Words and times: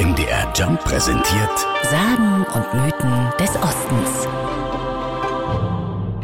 MDR 0.00 0.52
Jump 0.56 0.82
präsentiert 0.82 1.66
Sagen 1.84 2.44
und 2.52 2.74
Mythen 2.74 3.32
des 3.38 3.50
Ostens. 3.54 4.28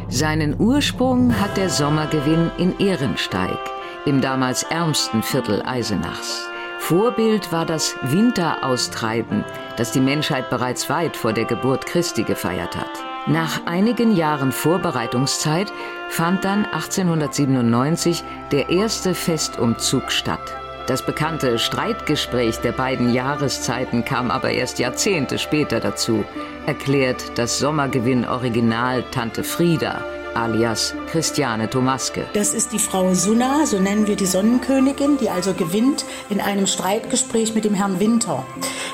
Seinen 0.08 0.58
Ursprung 0.58 1.38
hat 1.38 1.56
der 1.56 1.70
Sommergewinn 1.70 2.50
in 2.58 2.76
Ehrensteig, 2.80 3.58
im 4.06 4.20
damals 4.20 4.64
ärmsten 4.64 5.22
Viertel 5.22 5.62
Eisenachs. 5.64 6.48
Vorbild 6.80 7.52
war 7.52 7.64
das 7.64 7.94
Winteraustreiben, 8.02 9.44
das 9.76 9.92
die 9.92 10.00
Menschheit 10.00 10.50
bereits 10.50 10.90
weit 10.90 11.16
vor 11.16 11.32
der 11.32 11.44
Geburt 11.44 11.86
Christi 11.86 12.24
gefeiert 12.24 12.76
hat. 12.76 12.90
Nach 13.28 13.66
einigen 13.66 14.16
Jahren 14.16 14.50
Vorbereitungszeit 14.50 15.72
fand 16.08 16.44
dann 16.44 16.64
1897 16.64 18.24
der 18.50 18.68
erste 18.68 19.14
Festumzug 19.14 20.10
statt. 20.10 20.56
Das 20.90 21.02
bekannte 21.02 21.60
Streitgespräch 21.60 22.56
der 22.56 22.72
beiden 22.72 23.14
Jahreszeiten 23.14 24.04
kam 24.04 24.28
aber 24.28 24.50
erst 24.50 24.80
Jahrzehnte 24.80 25.38
später 25.38 25.78
dazu, 25.78 26.24
erklärt 26.66 27.38
das 27.38 27.60
Sommergewinn 27.60 28.26
Original 28.26 29.04
Tante 29.12 29.44
Frieda 29.44 30.04
alias 30.34 30.94
Christiane 31.10 31.68
Tomaske. 31.68 32.26
Das 32.34 32.54
ist 32.54 32.72
die 32.72 32.78
Frau 32.78 33.14
Sunna, 33.14 33.66
so 33.66 33.78
nennen 33.78 34.06
wir 34.06 34.16
die 34.16 34.26
Sonnenkönigin, 34.26 35.18
die 35.18 35.30
also 35.30 35.54
gewinnt 35.54 36.04
in 36.28 36.40
einem 36.40 36.66
Streitgespräch 36.66 37.54
mit 37.54 37.64
dem 37.64 37.74
Herrn 37.74 38.00
Winter. 38.00 38.44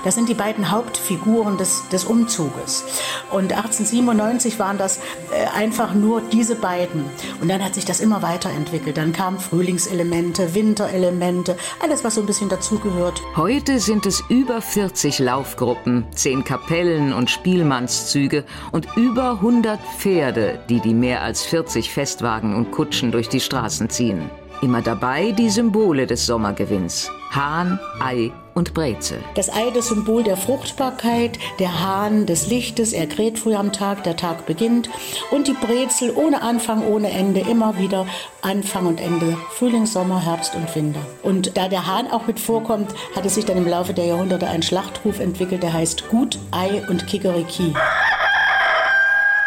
Das 0.07 0.15
sind 0.15 0.29
die 0.29 0.35
beiden 0.35 0.71
Hauptfiguren 0.71 1.59
des, 1.59 1.89
des 1.89 2.05
Umzuges. 2.05 2.85
Und 3.33 3.53
1897 3.53 4.59
waren 4.61 4.79
das 4.79 4.99
äh, 5.33 5.47
einfach 5.53 5.95
nur 5.95 6.21
diese 6.21 6.55
beiden. 6.55 7.05
Und 7.41 7.49
dann 7.49 7.65
hat 7.65 7.75
sich 7.75 7.85
das 7.85 7.99
immer 7.99 8.23
weiterentwickelt. 8.23 8.97
Dann 8.97 9.13
kamen 9.13 9.41
Frühlingselemente, 9.41 10.55
Winterelemente, 10.55 11.57
alles, 11.83 12.05
was 12.05 12.15
so 12.15 12.21
ein 12.21 12.27
bisschen 12.27 12.49
dazugehört. 12.49 13.21
Heute 13.35 13.81
sind 13.81 14.07
es 14.07 14.23
über 14.29 14.63
40 14.63 15.19
Laufgruppen, 15.19 16.07
10 16.15 16.45
Kapellen 16.45 17.13
und 17.13 17.29
Spielmannszüge 17.29 18.45
und 18.71 18.87
über 18.97 19.33
100 19.33 19.81
Pferde, 19.99 20.61
die 20.69 20.79
die 20.79 20.95
mehr 20.95 21.21
als 21.27 21.45
40 21.45 21.91
Festwagen 21.91 22.55
und 22.55 22.71
Kutschen 22.71 23.11
durch 23.11 23.29
die 23.29 23.41
Straßen 23.41 23.91
ziehen. 23.91 24.31
Immer 24.63 24.81
dabei 24.81 25.33
die 25.33 25.51
Symbole 25.51 26.07
des 26.07 26.25
Sommergewinns. 26.25 27.11
Hahn, 27.33 27.81
Ei 27.99 28.31
und 28.55 28.73
Brezel. 28.75 29.19
Das 29.35 29.53
Ei, 29.53 29.71
das 29.75 29.89
Symbol 29.89 30.23
der 30.23 30.37
Fruchtbarkeit, 30.37 31.41
der 31.59 31.81
Hahn 31.81 32.27
des 32.27 32.47
Lichtes, 32.47 32.93
er 32.93 33.09
kräht 33.09 33.41
früh 33.41 33.57
am 33.57 33.73
Tag, 33.73 34.05
der 34.05 34.17
Tag 34.17 34.47
beginnt. 34.47 34.89
Und 35.33 35.49
die 35.49 35.53
Brezel 35.53 36.13
ohne 36.15 36.43
Anfang, 36.43 36.87
ohne 36.87 37.11
Ende, 37.11 37.41
immer 37.41 37.77
wieder 37.77 38.07
Anfang 38.41 38.87
und 38.87 39.01
Ende, 39.01 39.37
Frühling, 39.51 39.85
Sommer, 39.85 40.25
Herbst 40.25 40.55
und 40.55 40.73
Winter. 40.77 41.01
Und 41.25 41.57
da 41.57 41.67
der 41.67 41.89
Hahn 41.89 42.09
auch 42.09 42.29
mit 42.29 42.39
vorkommt, 42.39 42.95
hat 43.17 43.27
es 43.27 43.35
sich 43.35 43.45
dann 43.45 43.59
im 43.59 43.67
Laufe 43.67 43.93
der 43.93 44.07
Jahrhunderte 44.07 44.47
ein 44.47 44.63
Schlachtruf 44.63 45.19
entwickelt, 45.19 45.65
der 45.65 45.73
heißt 45.73 46.09
Gut, 46.09 46.39
Ei 46.53 46.83
und 46.89 47.09
Kikeriki. 47.09 47.75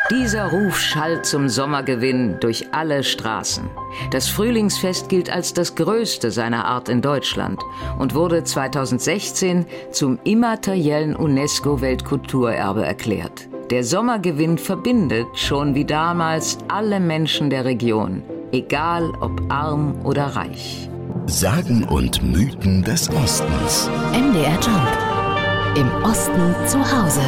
Dieser 0.10 0.46
Ruf 0.46 0.80
schallt 0.80 1.28
zum 1.28 1.50
Sommergewinn 1.50 2.40
durch 2.40 2.74
alle 2.74 3.04
Straßen. 3.04 3.70
Das 4.10 4.28
Frühlingsfest 4.28 5.08
gilt 5.08 5.30
als 5.30 5.54
das 5.54 5.76
größte 5.76 6.32
seiner 6.32 6.66
Art 6.66 6.90
in 6.90 7.04
Deutschland 7.04 7.62
und 8.00 8.16
wurde 8.16 8.44
2016 8.44 9.68
zum 9.92 10.18
immateriellen 10.24 11.16
UNESCO-Weltkulturerbe 11.16 12.84
erklärt. 12.84 13.50
Der 13.70 13.84
Sommergewinn 13.84 14.58
verbindet 14.58 15.28
schon 15.36 15.76
wie 15.76 15.86
damals 15.86 16.58
alle 16.70 17.00
Menschen 17.00 17.52
der 17.52 17.66
Region, 17.66 18.24
egal 18.52 19.12
ob 19.22 19.40
arm 19.50 19.94
oder 20.04 20.26
reich. 20.26 20.90
Sagen 21.28 21.84
und 21.84 22.24
Mythen 22.24 22.84
des 22.84 23.08
Ostens. 23.12 23.88
MDR 24.14 24.58
Jump. 24.60 25.78
Im 25.78 26.04
Osten 26.04 26.56
zu 26.66 26.80
Hause. 26.80 27.22